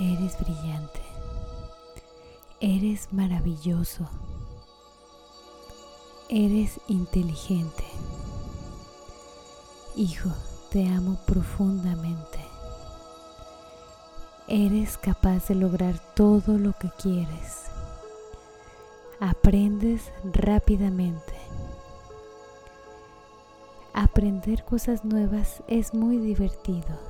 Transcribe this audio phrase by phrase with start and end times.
[0.00, 1.02] eres brillante.
[2.58, 4.08] Eres maravilloso.
[6.30, 7.84] Eres inteligente.
[9.96, 10.30] Hijo,
[10.70, 12.38] te amo profundamente.
[14.48, 17.64] Eres capaz de lograr todo lo que quieres.
[19.20, 21.34] Aprendes rápidamente.
[23.92, 27.09] Aprender cosas nuevas es muy divertido.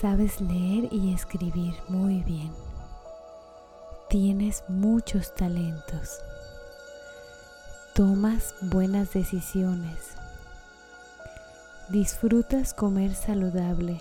[0.00, 2.52] Sabes leer y escribir muy bien.
[4.10, 6.18] Tienes muchos talentos.
[7.94, 10.10] Tomas buenas decisiones.
[11.88, 13.98] Disfrutas comer saludable.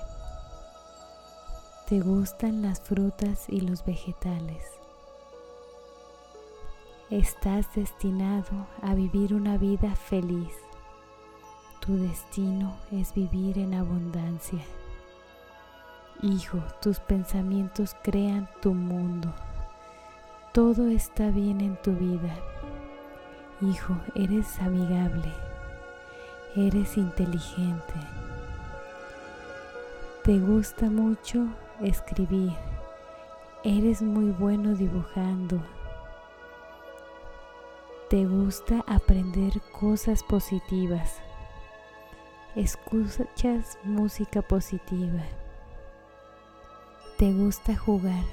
[1.88, 4.66] Te gustan las frutas y los vegetales.
[7.10, 10.52] Estás destinado a vivir una vida feliz.
[11.80, 14.62] Tu destino es vivir en abundancia.
[16.22, 19.34] Hijo, tus pensamientos crean tu mundo.
[20.54, 22.34] Todo está bien en tu vida.
[23.62, 25.32] Hijo, eres amigable.
[26.56, 27.94] Eres inteligente.
[30.24, 31.48] Te gusta mucho
[31.82, 32.54] escribir.
[33.64, 35.62] Eres muy bueno dibujando.
[38.10, 41.20] Te gusta aprender cosas positivas.
[42.56, 45.24] Escuchas música positiva.
[47.18, 48.26] Te gusta jugar.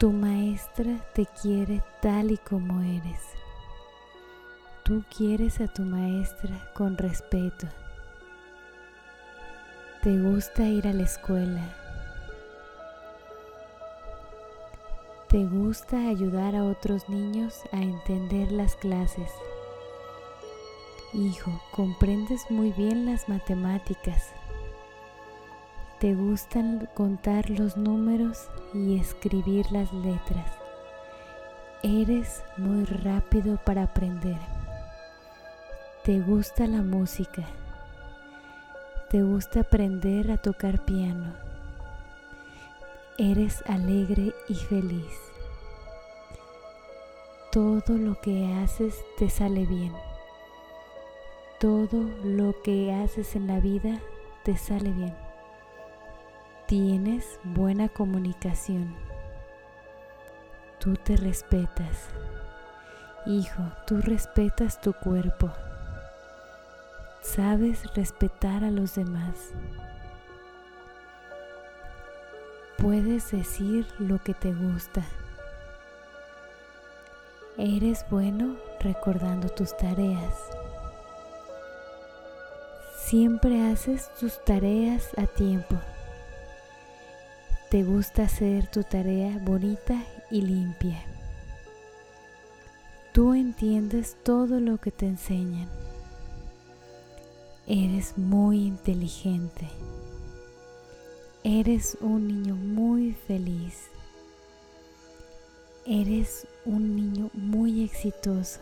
[0.00, 3.20] Tu maestra te quiere tal y como eres.
[4.82, 7.68] Tú quieres a tu maestra con respeto.
[10.02, 11.62] Te gusta ir a la escuela.
[15.28, 19.30] Te gusta ayudar a otros niños a entender las clases.
[21.12, 24.32] Hijo, comprendes muy bien las matemáticas.
[26.00, 30.50] Te gustan contar los números y escribir las letras.
[31.82, 34.38] Eres muy rápido para aprender.
[36.02, 37.44] Te gusta la música.
[39.10, 41.50] Te gusta aprender a tocar piano
[43.22, 45.12] Eres alegre y feliz.
[47.52, 49.92] Todo lo que haces te sale bien.
[51.58, 54.00] Todo lo que haces en la vida
[54.42, 55.29] te sale bien.
[56.70, 58.94] Tienes buena comunicación.
[60.78, 62.08] Tú te respetas.
[63.26, 65.50] Hijo, tú respetas tu cuerpo.
[67.22, 69.52] Sabes respetar a los demás
[72.80, 75.02] puedes decir lo que te gusta.
[77.58, 80.34] Eres bueno recordando tus tareas.
[82.96, 85.76] Siempre haces tus tareas a tiempo.
[87.70, 91.00] Te gusta hacer tu tarea bonita y limpia.
[93.12, 95.68] Tú entiendes todo lo que te enseñan.
[97.68, 99.68] Eres muy inteligente.
[101.44, 103.84] Eres un niño muy feliz.
[105.86, 108.58] Eres un niño muy exitoso.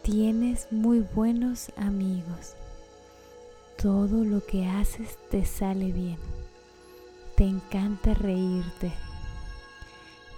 [0.00, 2.56] Tienes muy buenos amigos.
[3.76, 6.41] Todo lo que haces te sale bien.
[7.36, 8.92] Te encanta reírte.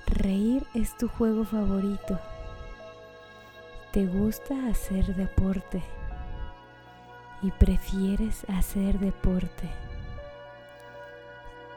[0.07, 2.21] Reír es tu juego favorito.
[3.93, 5.83] Te gusta hacer deporte
[7.43, 9.69] y prefieres hacer deporte.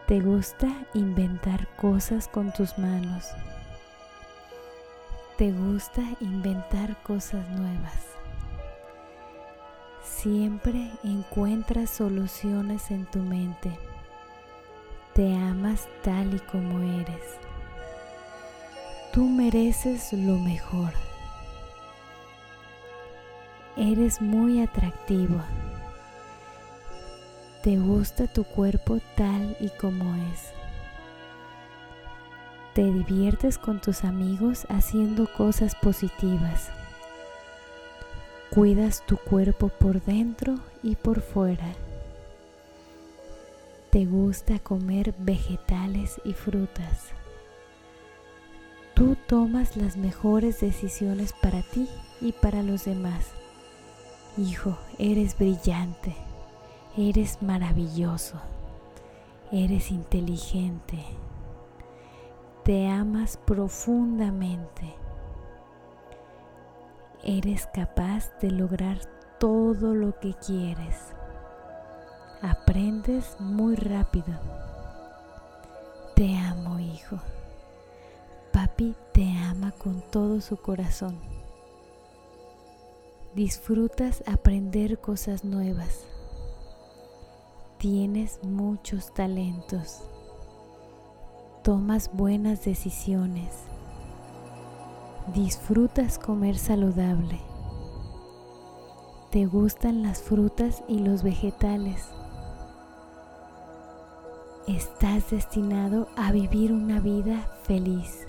[0.06, 3.28] ¿Te gusta inventar cosas con tus manos?
[5.38, 8.16] ¿Te gusta inventar cosas nuevas?
[10.04, 13.72] Siempre encuentras soluciones en tu mente.
[15.18, 17.40] Te amas tal y como eres.
[19.12, 20.94] Tú mereces lo mejor.
[23.76, 25.42] Eres muy atractivo.
[27.64, 30.52] Te gusta tu cuerpo tal y como es.
[32.76, 36.70] Te diviertes con tus amigos haciendo cosas positivas.
[38.52, 41.74] Cuidas tu cuerpo por dentro y por fuera.
[43.98, 47.14] Te gusta comer vegetales y frutas.
[48.94, 51.90] Tú tomas las mejores decisiones para ti
[52.22, 53.32] y para los demás.
[54.38, 56.16] Hijo, eres brillante.
[56.96, 58.40] Eres maravilloso,
[59.52, 61.04] eres inteligente,
[62.64, 64.94] te amas profundamente,
[67.24, 69.00] eres capaz de lograr
[69.40, 71.17] todo lo que quieres.
[72.42, 74.34] Aprendes muy rápido.
[76.16, 77.18] Te amo, hijo.
[78.54, 81.18] Papi te ama con todo su corazón.
[83.34, 86.06] Disfrutas aprender cosas nuevas.
[87.80, 90.04] Tienes muchos talentos.
[91.64, 93.64] Tomas buenas decisiones.
[95.34, 97.40] Disfrutas comer saludable.
[99.32, 102.08] Te gustan las frutas y los vegetales.
[104.68, 108.28] Estás destinado a vivir una vida feliz.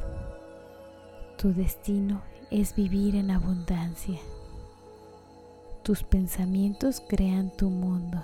[1.37, 4.21] Tu destino es vivir en abundancia.
[5.83, 8.23] Tus pensamientos crean tu mundo.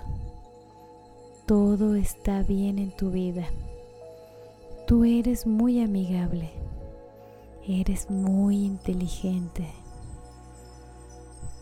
[1.45, 3.49] Todo está bien en tu vida.
[4.87, 6.51] Tú eres muy amigable.
[7.67, 9.67] Eres muy inteligente.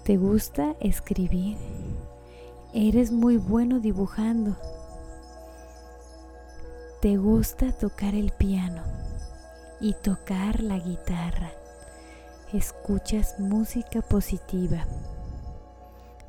[0.03, 1.57] ¿Te gusta escribir?
[2.73, 4.55] Eres muy bueno dibujando.
[7.03, 8.81] ¿Te gusta tocar el piano?
[9.81, 11.51] y tocar la guitarra.
[12.53, 14.85] Escuchas música positiva.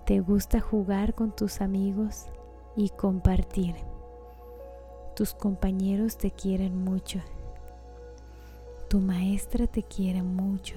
[0.04, 2.26] Te gusta jugar con tus amigos
[2.74, 3.76] y compartir.
[5.14, 7.20] Tus compañeros te quieren mucho.
[8.90, 10.74] Tu maestra te quiere mucho.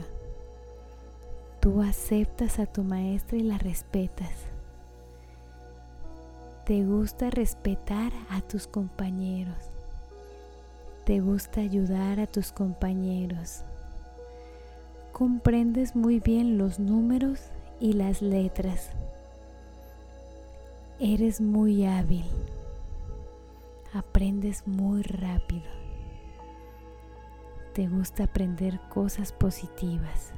[1.60, 4.46] Tú aceptas a tu maestra y la respetas.
[6.68, 9.72] Te gusta respetar a tus compañeros
[11.08, 13.64] te gusta ayudar a tus compañeros.
[15.14, 17.40] Comprendes muy bien los números
[17.80, 18.90] y las letras.
[21.00, 22.26] Eres muy hábil.
[23.94, 25.70] Aprendes muy rápido.
[27.74, 30.34] Te gusta aprender cosas positivas.